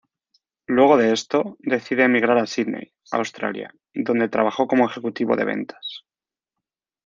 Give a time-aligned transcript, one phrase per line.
[0.65, 6.05] Luego de esto, decide emigrar a Sídney, Australia, donde trabajó como ejecutivo de ventas.